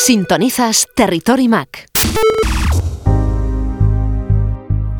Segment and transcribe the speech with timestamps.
[0.00, 1.88] Sintonizas Territory Mac.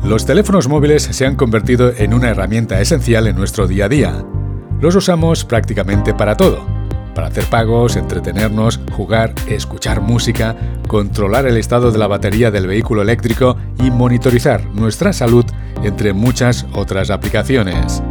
[0.03, 4.25] Los teléfonos móviles se han convertido en una herramienta esencial en nuestro día a día.
[4.81, 6.67] Los usamos prácticamente para todo.
[7.15, 10.57] Para hacer pagos, entretenernos, jugar, escuchar música,
[10.89, 15.45] controlar el estado de la batería del vehículo eléctrico y monitorizar nuestra salud,
[15.81, 18.03] entre muchas otras aplicaciones.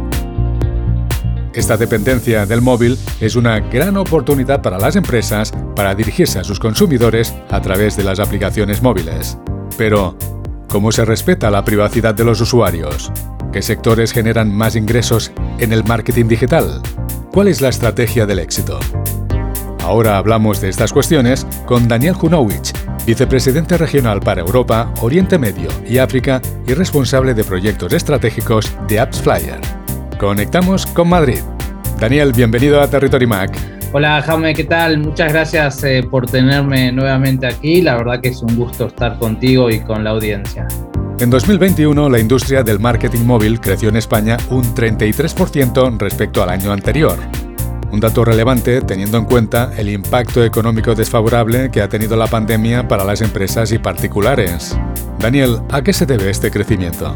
[1.53, 6.59] Esta dependencia del móvil es una gran oportunidad para las empresas para dirigirse a sus
[6.59, 9.37] consumidores a través de las aplicaciones móviles.
[9.77, 10.15] Pero,
[10.67, 13.11] ¿cómo se respeta la privacidad de los usuarios?
[13.51, 16.81] ¿Qué sectores generan más ingresos en el marketing digital?
[17.31, 18.79] ¿Cuál es la estrategia del éxito?
[19.81, 22.73] Ahora hablamos de estas cuestiones con Daniel Junowicz,
[23.07, 29.19] vicepresidente regional para Europa, Oriente Medio y África y responsable de proyectos estratégicos de Apps
[29.21, 29.78] Flyer.
[30.19, 31.39] Conectamos con Madrid.
[31.97, 33.57] Daniel, bienvenido a Territory Mac.
[33.93, 34.97] Hola Jaume, ¿qué tal?
[34.97, 37.81] Muchas gracias eh, por tenerme nuevamente aquí.
[37.81, 40.67] La verdad que es un gusto estar contigo y con la audiencia.
[41.21, 46.73] En 2021, la industria del marketing móvil creció en España un 33% respecto al año
[46.73, 47.17] anterior.
[47.89, 52.89] Un dato relevante teniendo en cuenta el impacto económico desfavorable que ha tenido la pandemia
[52.89, 54.77] para las empresas y particulares.
[55.17, 57.15] Daniel, ¿a qué se debe este crecimiento?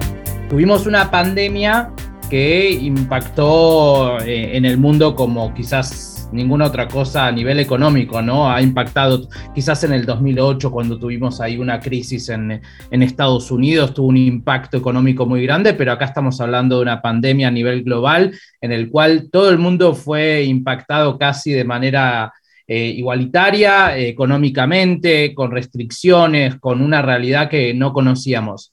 [0.50, 1.92] Tuvimos una pandemia
[2.34, 8.50] que impactó eh, en el mundo como quizás ninguna otra cosa a nivel económico, ¿no?
[8.50, 14.08] Ha impactado quizás en el 2008 cuando tuvimos ahí una crisis en, Estados Unidos, tuvo
[14.08, 18.34] un impacto económico muy grande, pero acá estamos hablando de una pandemia a nivel global
[18.62, 22.34] en el cual todo el mundo fue impactado casi de manera
[22.66, 28.73] eh, igualitaria, económicamente, con restricciones, con una realidad que no conocíamos.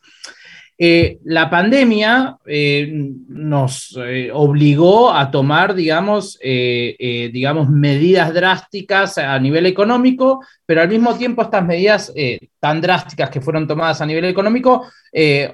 [0.82, 2.88] Eh, la pandemia eh,
[3.28, 11.14] nos eh, obligó a tomar, digamos, digamos, medidas drásticas a nivel económico, pero al mismo
[11.16, 12.10] tiempo estas medidas
[12.58, 14.86] tan drásticas que fueron tomadas a nivel económico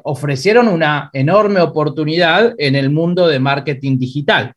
[0.05, 4.55] ofrecieron una enorme oportunidad en el mundo de marketing digital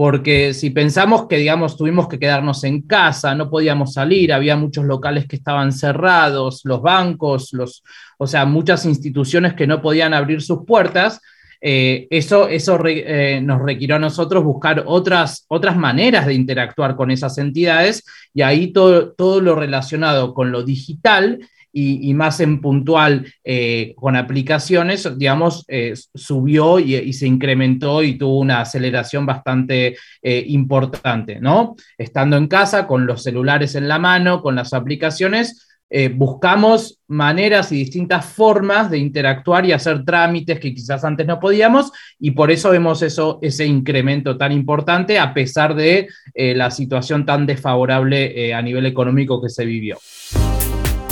[0.00, 4.86] porque si pensamos que, digamos, tuvimos que quedarnos en casa, no podíamos salir, había muchos
[4.86, 7.84] locales que estaban cerrados, los bancos, los,
[8.16, 11.20] o sea, muchas instituciones que no podían abrir sus puertas,
[11.60, 17.10] eh, eso, eso eh, nos requirió a nosotros buscar otras, otras maneras de interactuar con
[17.10, 23.32] esas entidades y ahí todo, todo lo relacionado con lo digital y, más en puntual
[23.44, 30.44] eh, con aplicaciones, digamos, eh, subió y, se incrementó y tuvo una aceleración bastante eh,
[30.48, 31.76] importante, ¿no?
[31.96, 35.66] Estando en casa, con los celulares en la mano, con las aplicaciones,
[36.14, 41.90] buscamos maneras y distintas formas de interactuar y hacer trámites que quizás antes no podíamos
[42.20, 47.44] y por eso vemos eso, ese incremento tan importante a pesar de la situación tan
[47.44, 49.98] desfavorable a nivel económico que se vivió.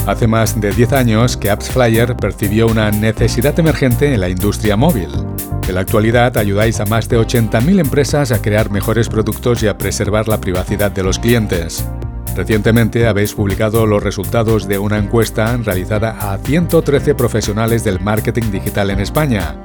[0.08, 5.10] Hace más de 10 años que AppsFlyer percibió una necesidad emergente en la industria móvil.
[5.68, 9.76] En la actualidad ayudáis a más de 80.000 empresas a crear mejores productos y a
[9.76, 11.86] preservar la privacidad de los clientes.
[12.34, 18.88] Recientemente habéis publicado los resultados de una encuesta realizada a 113 profesionales del marketing digital
[18.88, 19.60] en España.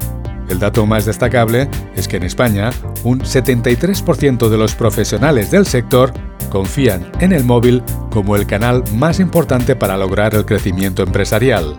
[0.50, 2.68] El dato más destacable es que en España
[3.02, 6.12] un 73% de los profesionales del sector
[6.50, 11.76] confían en el móvil como el canal más importante para lograr el crecimiento empresarial.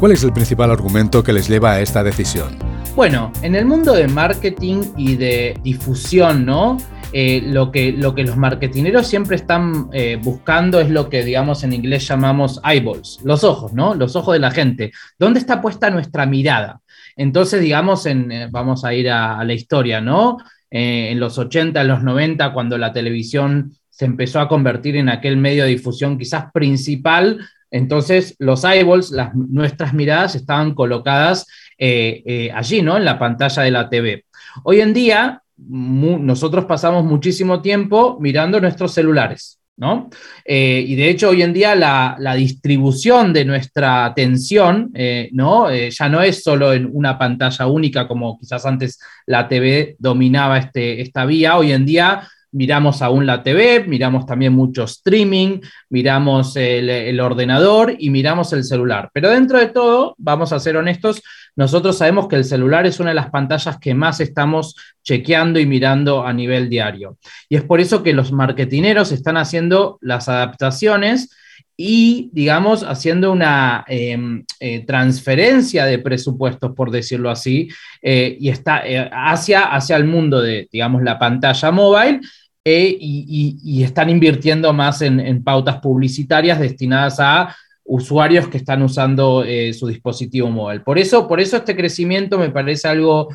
[0.00, 2.58] ¿Cuál es el principal argumento que les lleva a esta decisión?
[2.94, 6.76] Bueno, en el mundo de marketing y de difusión, ¿no?
[7.16, 11.62] Eh, lo, que, lo que los marketineros siempre están eh, buscando es lo que, digamos,
[11.62, 13.94] en inglés llamamos eyeballs, los ojos, ¿no?
[13.94, 14.90] Los ojos de la gente.
[15.16, 16.80] ¿Dónde está puesta nuestra mirada?
[17.14, 20.38] Entonces, digamos, en, eh, vamos a ir a, la historia, ¿no?
[20.76, 25.36] en los 80, en los 90, cuando la televisión se empezó a convertir en aquel
[25.36, 27.38] medio de difusión quizás principal.
[27.70, 31.46] Entonces, los eyeballs, las, nuestras miradas estaban colocadas
[31.78, 32.96] eh, eh, allí, ¿no?
[32.96, 34.24] En la pantalla de la TV.
[34.64, 40.10] Hoy en día, nosotros pasamos muchísimo tiempo mirando nuestros celulares, ¿no?
[40.44, 44.92] Eh, y de hecho, hoy en día la, distribución de nuestra atención,
[45.30, 45.72] ¿no?
[45.72, 51.00] ya no es solo en una pantalla única, como quizás antes la TV dominaba este,
[51.00, 51.56] esta vía.
[51.56, 55.60] Hoy en día miramos aún la TV, miramos también mucho streaming,
[55.90, 59.10] miramos el, ordenador y miramos el celular.
[59.12, 61.20] Pero dentro de todo, vamos a ser honestos,
[61.56, 65.66] nosotros sabemos que el celular es una de las pantallas que más estamos chequeando y
[65.66, 67.18] mirando a nivel diario.
[67.48, 71.30] Y es por eso que los marketineros están haciendo las adaptaciones
[71.76, 77.68] y, digamos, haciendo una em, eh, transferencia de presupuestos, por decirlo así,
[78.00, 82.20] eh, y está eh, hacia, hacia el mundo de, digamos, la pantalla móvil
[82.64, 90.50] y, están invirtiendo más en, pautas publicitarias destinadas a usuarios que están usando su dispositivo
[90.50, 90.80] móvil.
[90.80, 93.28] Por eso, por eso este crecimiento me parece algo,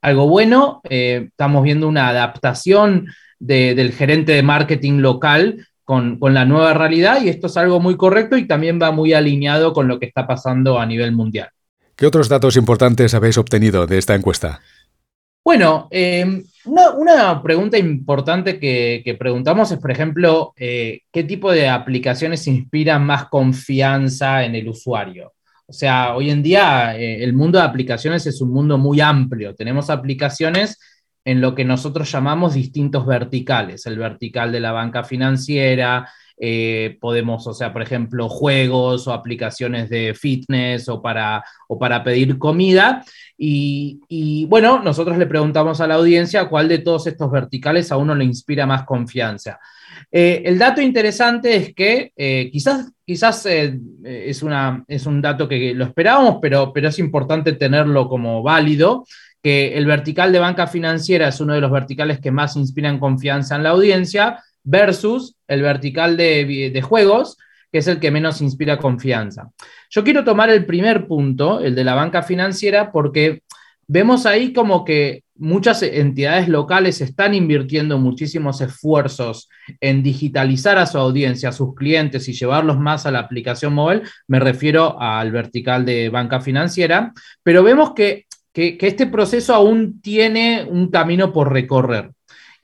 [0.00, 0.80] algo bueno.
[0.90, 3.06] estamos viendo una adaptación
[3.38, 8.36] del gerente de marketing local con, la nueva realidad y esto es algo muy correcto
[8.36, 11.50] y también va muy alineado con lo que está pasando a nivel mundial.
[11.96, 14.60] ¿Qué otros datos importantes habéis obtenido de esta encuesta?
[15.44, 22.46] Bueno, em, una, pregunta importante que, preguntamos es, por ejemplo, eh, ¿qué tipo de aplicaciones
[22.46, 25.32] inspiran más confianza en el usuario?
[25.66, 29.54] O sea, hoy en día eh, el mundo de aplicaciones es un mundo muy amplio.
[29.54, 30.78] Tenemos aplicaciones
[31.24, 36.08] en lo que nosotros llamamos distintos verticales, el vertical de la banca financiera,
[36.44, 42.02] eh, podemos, o sea, por ejemplo, juegos o aplicaciones de fitness o para, o para
[42.02, 43.04] pedir comida.
[43.38, 48.16] Y, bueno, nosotros le preguntamos a la audiencia cuál de todos estos verticales a uno
[48.16, 49.60] le inspira más confianza.
[50.10, 55.74] Eh, el dato interesante es que eh, quizás, quizás es, una, es un dato que
[55.74, 59.04] lo esperábamos, pero, pero es importante tenerlo como válido
[59.40, 63.54] que el vertical de banca financiera es uno de los verticales que más inspiran confianza
[63.54, 67.38] en la audiencia, versus el vertical de, juegos,
[67.70, 69.50] que es el que menos inspira confianza.
[69.90, 73.42] Yo quiero tomar el primer punto, el de la banca financiera, porque
[73.86, 79.48] vemos ahí como que muchas entidades locales están invirtiendo muchísimos esfuerzos
[79.80, 84.02] en digitalizar a su audiencia, a sus clientes y llevarlos más a la aplicación móvil.
[84.28, 87.12] Me refiero al vertical de banca financiera,
[87.42, 92.12] pero vemos que que, este proceso aún tiene un camino por recorrer.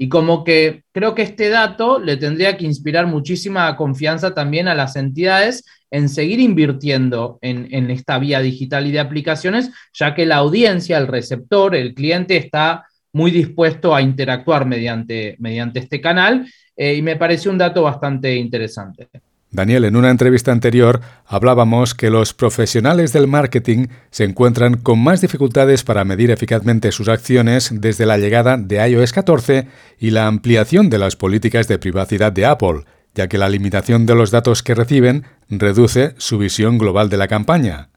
[0.01, 4.75] Y como que creo que este dato le tendría que inspirar muchísima confianza también a
[4.77, 10.37] las entidades en seguir invirtiendo en, esta vía digital y de aplicaciones, ya que la
[10.37, 16.47] audiencia, el receptor, el cliente está muy dispuesto a interactuar mediante, mediante este canal
[16.77, 19.09] eh, y me parece un dato bastante interesante.
[19.51, 25.23] Daniel, en una entrevista anterior hablábamos que los profesionales del marketing se encuentran con más
[25.23, 29.67] dificultades para medir eficazmente sus acciones desde la llegada de iOS 14
[29.99, 32.85] y la ampliación de las políticas de privacidad de Apple,
[33.15, 37.29] ya que la limitación de los datos que reciben reduce su visión global de la
[37.29, 37.89] campaña.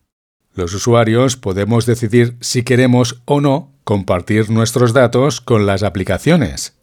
[0.53, 6.77] Los usuarios podemos decidir si queremos o no compartir nuestros datos con las aplicaciones.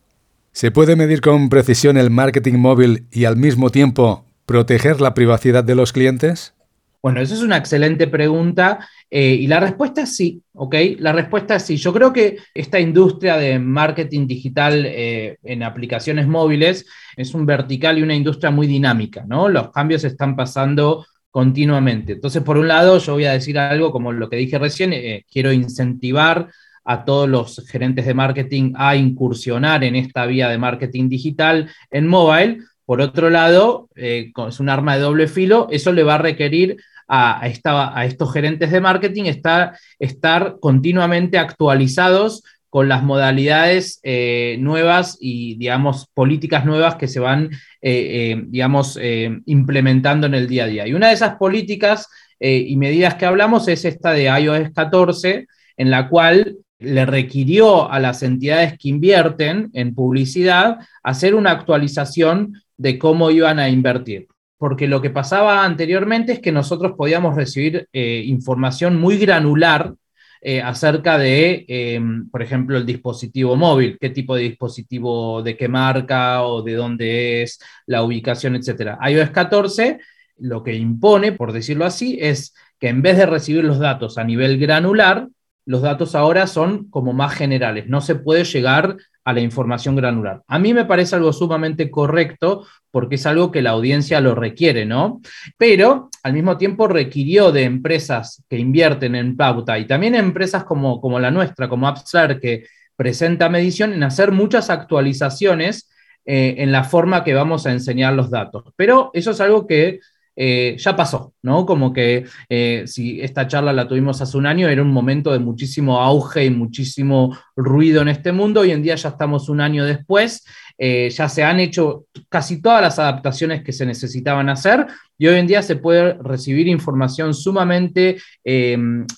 [0.52, 5.62] ¿Se puede medir con precisión el marketing móvil y al mismo tiempo proteger la privacidad
[5.62, 6.54] de los clientes?
[7.02, 10.74] Bueno, esa es una excelente pregunta eh, y la respuesta es sí, ¿ok?
[10.98, 11.76] La respuesta es sí.
[11.76, 17.98] Yo creo que esta industria de marketing digital eh, en aplicaciones móviles es un vertical
[17.98, 19.50] y una industria muy dinámica, ¿no?
[19.50, 22.14] Los cambios están pasando continuamente.
[22.14, 25.26] Entonces, por un lado, yo voy a decir algo como lo que dije recién, eh,
[25.30, 26.48] quiero incentivar
[26.84, 32.06] a todos los gerentes de marketing a incursionar en esta vía de marketing digital en
[32.06, 36.22] mobile, por otro lado, eh, es un arma de doble filo, eso le va a
[36.22, 45.56] requerir a, estos gerentes de marketing estar, continuamente actualizados con las modalidades eh, nuevas y,
[45.56, 47.50] digamos, políticas nuevas que se van,
[47.82, 48.98] eh, digamos,
[49.44, 50.86] implementando en el día a día.
[50.86, 52.08] Y una de esas políticas
[52.40, 55.46] y medidas que hablamos es esta de iOS 14,
[55.76, 62.54] en la cual le requirió a las entidades que invierten en publicidad hacer una actualización
[62.78, 64.28] de cómo iban a invertir.
[64.56, 69.94] Porque lo que pasaba anteriormente es que nosotros podíamos recibir eh, información muy granular
[70.40, 75.68] eh, acerca de, em, por ejemplo, el dispositivo móvil, qué tipo de dispositivo, de qué
[75.68, 78.96] marca o de dónde es, la ubicación, etc.
[79.08, 79.98] iOS 14
[80.38, 84.24] lo que impone, por decirlo así, es que en vez de recibir los datos a
[84.24, 85.28] nivel granular,
[85.66, 87.88] los datos ahora son como más generales.
[87.88, 88.96] No se puede llegar
[89.28, 90.42] a la información granular.
[90.46, 94.86] A mí me parece algo sumamente correcto porque es algo que la audiencia lo requiere,
[94.86, 95.20] ¿no?
[95.58, 100.98] Pero al mismo tiempo requirió de empresas que invierten en pauta y también empresas como,
[101.02, 102.64] como la nuestra, como Upstart, que
[102.96, 105.90] presenta medición, en hacer muchas actualizaciones
[106.24, 108.72] eh, en la forma que vamos a enseñar los datos.
[108.76, 110.00] Pero eso es algo que
[110.40, 111.66] eh, ya pasó, ¿no?
[111.66, 115.40] Como que eh, si esta charla la tuvimos hace un año, era un momento de
[115.40, 118.60] muchísimo auge y muchísimo ruido en este mundo.
[118.60, 120.46] Hoy en día ya estamos un año después,
[120.78, 124.86] eh, ya se han hecho casi todas las adaptaciones que se necesitaban hacer
[125.18, 128.18] y hoy en día se puede recibir información sumamente,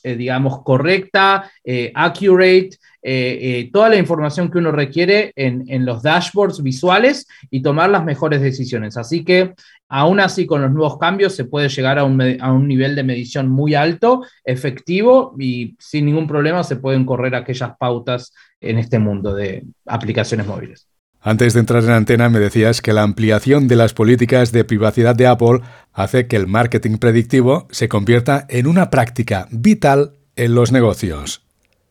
[0.03, 1.51] digamos, correcta,
[1.95, 2.71] accurate.
[3.71, 8.41] toda la información que uno requiere en, en, los dashboards visuales y tomar las mejores
[8.41, 8.97] decisiones.
[8.97, 9.53] Así que
[9.93, 13.75] Aún así, con los nuevos cambios se puede llegar a un, nivel de medición muy
[13.75, 19.65] alto, efectivo y sin ningún problema se pueden correr aquellas pautas en este mundo de
[19.87, 20.87] aplicaciones móviles.
[21.23, 25.15] Antes de entrar en antena me decías que la ampliación de las políticas de privacidad
[25.15, 25.61] de Apple
[25.93, 31.45] hace que el marketing predictivo se convierta en una práctica vital en los negocios.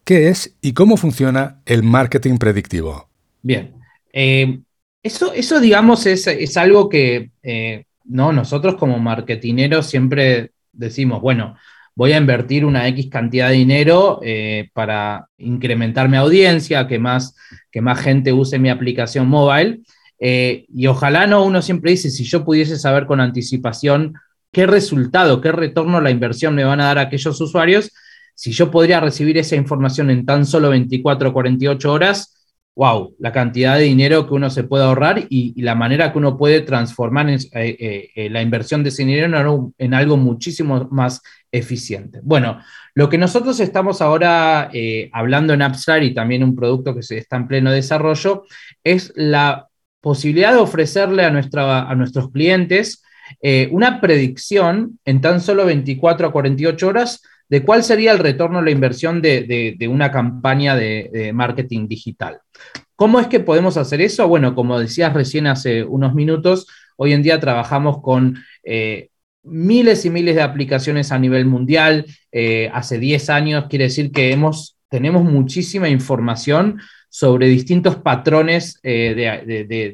[0.03, 3.07] ¿Qué es y cómo funciona el marketing predictivo?
[3.43, 3.75] Bien,
[4.11, 4.61] eh,
[5.03, 8.33] eso, eso digamos es, algo que eh, ¿no?
[8.33, 11.55] nosotros como marketineros siempre decimos, bueno,
[11.99, 17.35] voy a invertir una X cantidad de dinero eh, para incrementar mi audiencia, que más,
[17.69, 19.83] que más gente use mi aplicación móvil.
[20.17, 24.13] Eh, y ojalá no, uno siempre dice, si yo pudiese saber con anticipación
[24.49, 27.91] qué resultado, qué retorno la inversión me van a dar aquellos usuarios,
[28.33, 32.38] si yo podría recibir esa información en tan solo 24 o 48 horas,
[32.79, 36.37] wow, la cantidad de dinero que uno se puede ahorrar y, la manera que uno
[36.37, 41.21] puede transformar eh, la inversión de ese dinero en algo muchísimo más
[41.51, 42.21] eficiente.
[42.23, 42.61] Bueno,
[42.95, 47.35] lo que nosotros estamos ahora eh, hablando en Upstart y también un producto que está
[47.35, 48.43] en pleno desarrollo
[48.81, 49.67] es la
[49.99, 53.03] posibilidad de ofrecerle a, nuestros clientes
[53.41, 58.59] eh, una predicción en tan solo 24 a 48 horas de cuál sería el retorno
[58.59, 62.39] a la inversión de, una campaña de, marketing digital.
[62.95, 64.27] ¿Cómo es que podemos hacer eso?
[64.27, 69.09] Bueno, como decías recién hace unos minutos, hoy en día trabajamos con eh,
[69.43, 72.05] miles y miles de aplicaciones a nivel mundial.
[72.31, 76.79] Eh, hace 10 años quiere decir que hemos, tenemos muchísima información
[77.09, 79.43] sobre distintos patrones eh,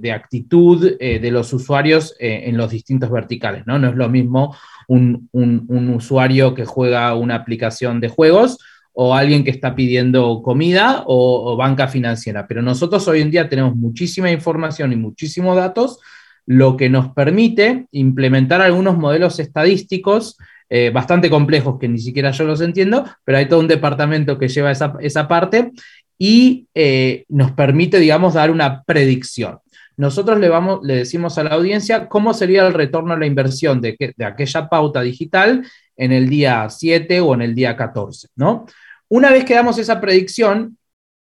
[0.02, 3.66] de, actitud eh, de los usuarios en los distintos verticales.
[3.66, 4.56] No, no es lo mismo
[4.88, 5.30] un,
[5.96, 8.58] usuario que juega una aplicación de juegos
[8.94, 12.48] o alguien que está pidiendo comida o, banca financiera.
[12.48, 16.00] Pero nosotros hoy en día tenemos muchísima información y muchísimos datos
[16.46, 20.38] lo que nos permite implementar algunos modelos estadísticos
[20.70, 24.48] eh, bastante complejos que ni siquiera yo los entiendo, pero hay todo un departamento que
[24.48, 25.72] lleva esa, parte
[26.18, 29.60] y eh, nos permite, digamos, dar una predicción.
[29.98, 33.82] Nosotros le, vamos, le decimos a la audiencia cómo sería el retorno a la inversión
[33.82, 38.66] de, aquella pauta digital en el día 7 o en el día 14, ¿no?
[39.08, 40.78] Una vez que damos esa predicción,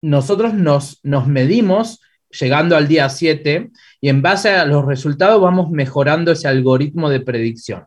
[0.01, 3.69] nosotros nos, nos medimos llegando al día 7
[4.01, 7.85] y en base a los resultados vamos mejorando ese algoritmo de predicción.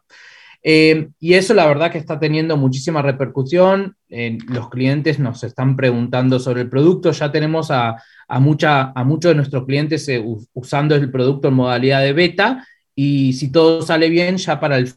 [0.64, 3.96] Eh, y eso la verdad que está teniendo muchísima repercusión.
[4.08, 7.10] los clientes nos están preguntando sobre el producto.
[7.12, 7.96] Ya tenemos a,
[8.40, 13.32] mucha, a muchos de nuestros clientes eh, usando el producto en modalidad de beta y
[13.32, 14.94] si todo sale bien, ya para el,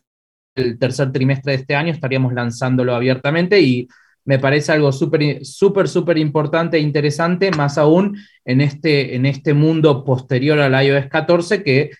[0.79, 3.87] tercer trimestre de este año estaríamos lanzándolo abiertamente y
[4.23, 9.53] me parece algo súper, súper, súper importante e interesante, más aún en este, en este
[9.53, 11.91] mundo posterior al iOS 14 que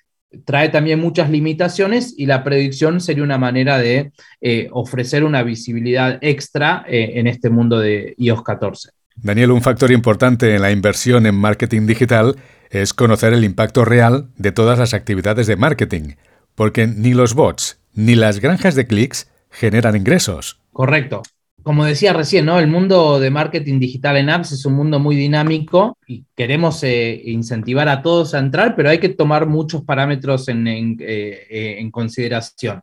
[0.46, 4.12] trae también muchas limitaciones y la predicción sería una manera de
[4.42, 8.89] eh, ofrecer una visibilidad extra eh, en este mundo de iOS 14.
[9.15, 12.36] Daniel, un factor importante en la inversión en marketing digital
[12.70, 16.15] es conocer el impacto real de todas las actividades de marketing,
[16.56, 20.60] porque ni los bots ni las granjas de clics generan ingresos.
[20.74, 21.24] Correcto
[21.65, 22.60] como decía recién, ¿no?
[22.60, 27.24] El mundo de marketing digital en apps es un mundo muy dinámico y queremos eh,
[27.25, 30.67] incentivar a todos a entrar, pero hay que tomar muchos parámetros en,
[31.00, 32.81] eh, consideración.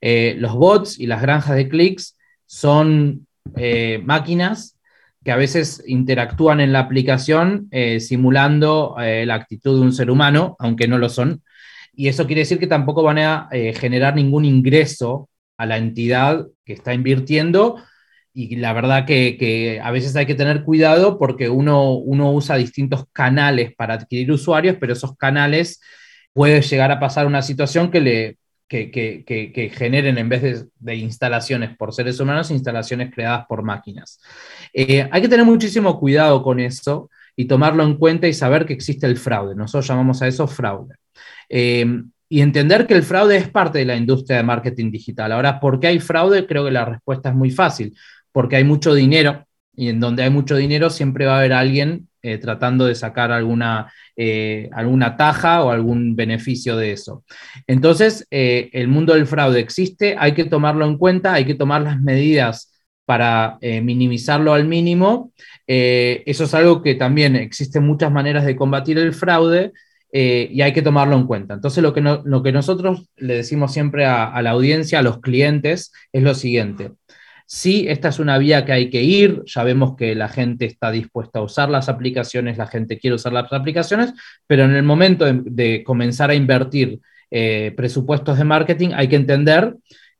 [0.00, 3.26] Eh, los bots y las granjas de clics son
[4.04, 4.78] máquinas
[5.22, 10.88] que a veces interactúan en la aplicación simulando la actitud de un ser humano, aunque
[10.88, 11.42] no lo son.
[11.94, 16.72] Y eso quiere decir que tampoco van a generar ningún ingreso a la entidad que
[16.72, 17.76] está invirtiendo
[18.34, 23.04] y la verdad que, a veces hay que tener cuidado porque uno, uno usa distintos
[23.12, 25.80] canales para adquirir usuarios, pero esos canales
[26.32, 31.92] puede llegar a pasar una situación que le que, generen en vez de, instalaciones por
[31.92, 34.20] seres humanos, instalaciones creadas por máquinas.
[34.72, 38.72] Eh, hay que tener muchísimo cuidado con eso y tomarlo en cuenta y saber que
[38.72, 39.54] existe el fraude.
[39.54, 40.94] Nosotros llamamos a eso fraude.
[41.48, 45.32] Eh, y entender que el fraude es parte de la industria de marketing digital.
[45.32, 46.46] Ahora, ¿por qué hay fraude?
[46.46, 47.94] Creo que la respuesta es muy fácil
[48.32, 52.08] porque hay mucho dinero y en donde hay mucho dinero siempre va a haber alguien
[52.24, 57.24] eh, tratando de sacar alguna, eh, alguna taja o algún beneficio de eso.
[57.66, 61.82] Entonces, eh, el mundo del fraude existe, hay que tomarlo en cuenta, hay que tomar
[61.82, 62.68] las medidas
[63.04, 65.32] para minimizarlo al mínimo.
[65.66, 69.72] eso es algo que también existen muchas maneras de combatir el fraude.
[70.12, 71.54] y hay que tomarlo en cuenta.
[71.54, 75.92] Entonces, lo que, lo que nosotros le decimos siempre a la audiencia, a los clientes,
[76.12, 76.92] es lo siguiente
[77.46, 80.90] Sí, esta es una vía que hay que ir, ya vemos que la gente está
[80.90, 84.14] dispuesta a usar las aplicaciones, la gente quiere usar las aplicaciones,
[84.46, 89.74] pero en el momento de, comenzar a invertir eh, presupuestos de marketing hay que entender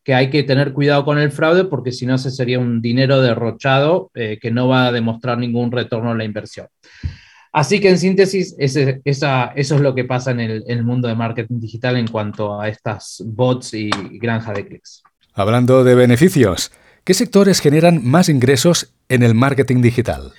[0.04, 3.20] que hay que tener cuidado con el fraude porque si no, ese sería un dinero
[3.20, 6.66] derrochado eh, que no va a demostrar ningún retorno a la inversión.
[7.52, 11.14] Así que en síntesis, eso es lo que pasa en el, en el, mundo de
[11.14, 15.02] marketing digital en cuanto a estas bots y granja de clics.
[15.34, 16.72] Hablando de beneficios,
[17.04, 20.32] ¿qué sectores generan más ingresos en el marketing digital?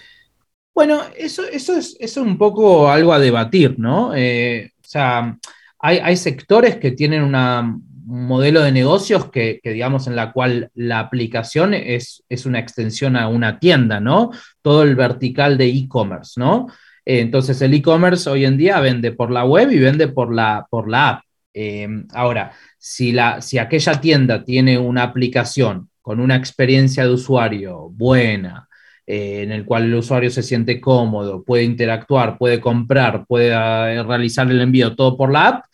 [0.73, 4.13] Bueno, eso, eso, es, eso es un poco algo a debatir, ¿no?
[4.15, 5.37] Eh, o sea,
[5.79, 10.71] hay, hay, sectores que tienen un modelo de negocios que, que, digamos, en la cual
[10.73, 14.31] la aplicación es, es una extensión a una tienda, ¿no?
[14.63, 16.67] Todo el vertical de e-commerce, ¿no?
[17.05, 20.65] Eh, entonces, el e-commerce hoy en día vende por la web y vende por la,
[20.69, 21.23] por la app.
[21.53, 27.89] Eh, ahora, si, la, si aquella tienda tiene una aplicación con una experiencia de usuario
[27.89, 28.67] buena,
[29.07, 34.03] eh, en el cual el usuario se siente cómodo, puede interactuar, puede comprar, puede uh,
[34.03, 35.65] realizar el envío todo por la app,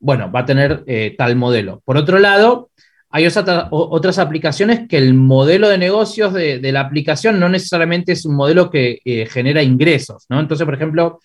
[0.00, 1.82] bueno, va a tener eh, tal modelo.
[1.84, 2.70] Por otro lado,
[3.10, 8.26] hay otra, otras aplicaciones que el modelo de negocios de, la aplicación no necesariamente es
[8.26, 10.40] un modelo que eh, genera ingresos, ¿no?
[10.40, 11.20] Entonces, por ejemplo,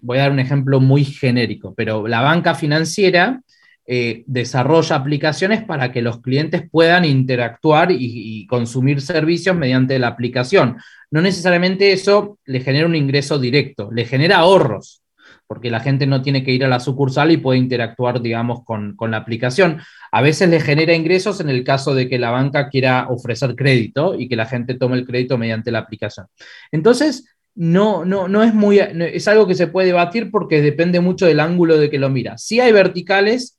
[0.00, 3.42] voy a dar un ejemplo muy genérico, pero la banca financiera
[3.90, 10.76] eh, desarrolla aplicaciones para que los clientes puedan interactuar y, consumir servicios mediante la aplicación.
[11.10, 15.00] No necesariamente eso le genera un ingreso directo, le genera ahorros,
[15.46, 18.94] porque la gente no tiene que ir a la sucursal y puede interactuar, digamos, con,
[18.94, 19.80] con, la aplicación.
[20.12, 24.16] A veces le genera ingresos en el caso de que la banca quiera ofrecer crédito
[24.18, 26.26] y que la gente tome el crédito mediante la aplicación.
[26.70, 31.24] Entonces, no, no, no es muy, es algo que se puede debatir porque depende mucho
[31.24, 32.36] del ángulo de que lo mira.
[32.36, 33.57] Sí hay verticales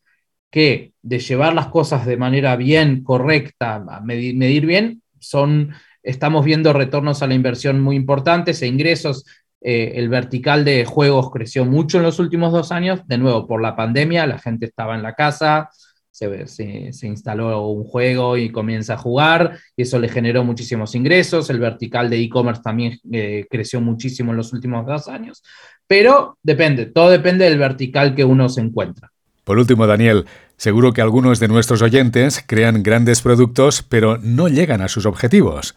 [0.52, 6.74] que de llevar las cosas de manera bien, correcta, medir, medir bien, son, estamos viendo
[6.74, 9.26] retornos a la inversión muy importantes e ingresos.
[9.62, 13.62] Eh, el vertical de juegos creció mucho en los últimos dos años, de nuevo por
[13.62, 15.70] la pandemia, la gente estaba en la casa,
[16.12, 21.50] se, se, instaló un juego y comienza a jugar, y eso le generó muchísimos ingresos.
[21.50, 25.44] El vertical de e-commerce también eh, creció muchísimo en los últimos dos años,
[25.88, 29.12] pero depende, todo depende del vertical que uno se encuentra.
[29.50, 30.26] Por último, Daniel,
[30.58, 35.76] seguro que algunos de nuestros oyentes crean grandes productos, pero no llegan a sus objetivos.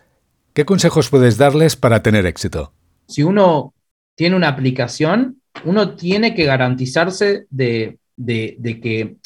[0.52, 2.74] ¿Qué consejos puedes darles para tener éxito?
[3.08, 3.72] Si uno
[4.14, 9.16] tiene una aplicación, uno tiene que garantizarse de, que,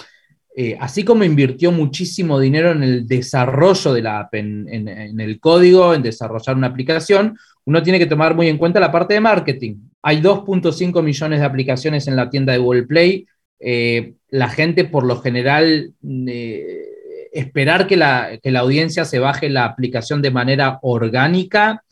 [0.54, 5.92] eh, así como invirtió muchísimo dinero en el desarrollo de la app, en, el código,
[5.92, 9.74] en desarrollar una aplicación, uno tiene que tomar muy en cuenta la parte de marketing.
[10.02, 13.26] Hay 2.5 millones de aplicaciones en la tienda de Google Play
[13.60, 15.92] eh, la gente por lo general
[16.28, 21.82] eh, esperar que la, que la, audiencia se baje la aplicación de manera orgánica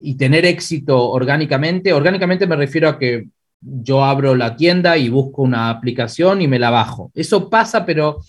[0.00, 1.92] y tener éxito orgánicamente.
[1.92, 3.26] Orgánicamente me refiero a que
[3.60, 7.10] yo abro la tienda y busco una aplicación y me la bajo.
[7.14, 8.20] Eso pasa, pero,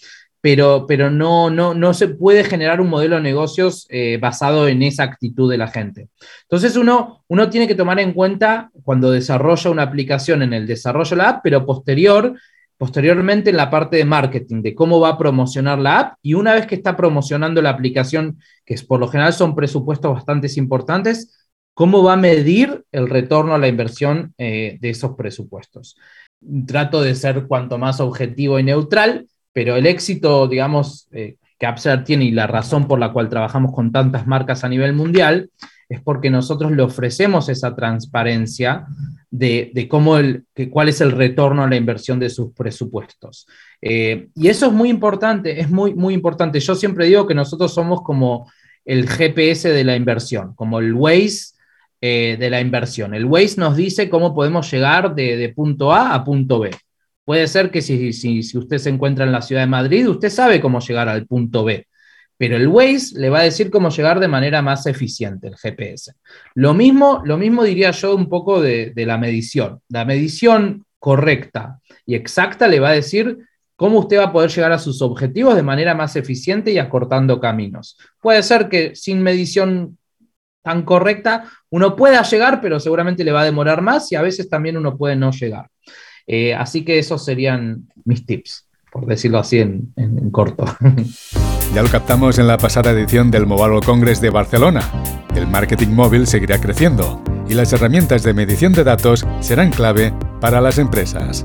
[0.41, 4.81] pero, pero no, no, no se puede generar un modelo de negocios eh, basado en
[4.83, 6.07] esa actitud de la gente.
[6.43, 11.09] Entonces uno, uno tiene que tomar en cuenta cuando desarrolla una aplicación en el desarrollo
[11.09, 12.35] de la app, pero posterior
[12.77, 16.53] posteriormente en la parte de marketing, de cómo va a promocionar la app y una
[16.53, 21.49] vez que está promocionando la aplicación, que es, por lo general son presupuestos bastante importantes,
[21.73, 25.97] cómo va a medir el retorno a la inversión eh, de esos presupuestos.
[26.65, 32.03] Trato de ser cuanto más objetivo y neutral, pero el éxito, digamos, eh, que Upser
[32.03, 35.49] tiene y la razón por la cual trabajamos con tantas marcas a nivel mundial
[35.89, 38.85] es porque nosotros le ofrecemos esa transparencia
[39.29, 43.47] de, de cómo el, cuál es el retorno a la inversión de sus presupuestos.
[43.81, 46.59] Eh, y eso es muy importante, es muy, muy importante.
[46.59, 48.51] Yo siempre digo que nosotros somos como
[48.85, 51.55] el GPS de la inversión, como el Waze
[52.01, 53.13] eh, de la inversión.
[53.13, 56.71] El Waze nos dice cómo podemos llegar de, de punto A a punto B.
[57.25, 60.29] Puede ser que si, si, si usted se encuentra en la ciudad de Madrid, usted
[60.29, 61.85] sabe cómo llegar al punto B
[62.37, 66.13] pero el Waze le va a decir cómo llegar de manera más eficiente, el GPS.
[66.53, 69.81] Lo mismo, lo mismo diría yo un poco de, la medición.
[69.89, 73.39] La medición correcta y exacta le va a decir
[73.75, 77.39] cómo usted va a poder llegar a sus objetivos de manera más eficiente y acortando
[77.39, 77.97] caminos.
[78.21, 79.97] Puede ser que sin medición
[80.61, 84.49] tan correcta uno pueda llegar, pero seguramente le va a demorar más y a veces
[84.49, 85.69] también uno puede no llegar.
[86.27, 90.65] Eh, así que esos serían mis tips, por decirlo así en, en corto.
[91.73, 94.81] Ya lo captamos en la pasada edición del Mobile Congress de Barcelona.
[95.35, 100.61] El marketing móvil seguirá creciendo y las herramientas de medición de datos serán clave para
[100.61, 101.43] las empresas.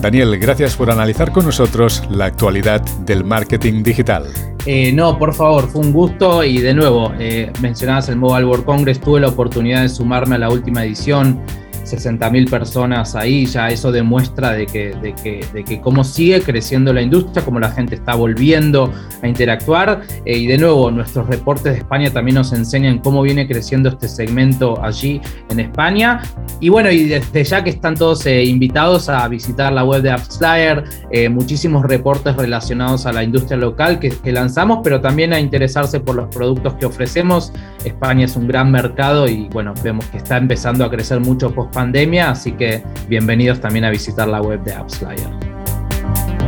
[0.00, 4.24] Daniel, gracias por analizar con nosotros la actualidad del marketing digital.
[4.64, 8.64] Eh, no, por favor, fue un gusto y de nuevo, eh, mencionabas el Mobile World
[8.64, 11.40] Congress, tuve la oportunidad de sumarme a la última edición
[11.86, 16.92] 60.000 personas ahí, ya eso demuestra de que, de, que, de que cómo sigue creciendo
[16.92, 20.02] la industria, cómo la gente está volviendo a interactuar.
[20.24, 24.08] Eh, y de nuevo, nuestros reportes de España también nos enseñan cómo viene creciendo este
[24.08, 25.20] segmento allí
[25.50, 26.22] en España.
[26.60, 30.10] Y bueno, y desde ya que están todos eh, invitados a visitar la web de
[30.10, 35.40] AppsFlyer, eh, muchísimos reportes relacionados a la industria local que, que lanzamos, pero también a
[35.40, 37.52] interesarse por los productos que ofrecemos.
[37.84, 41.75] España es un gran mercado y bueno, vemos que está empezando a crecer mucho post
[41.76, 45.28] pandemia, así que bienvenidos también a visitar la web de AppsFlyer.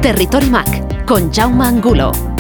[0.01, 2.38] Territory Mac con Jaume Angulo.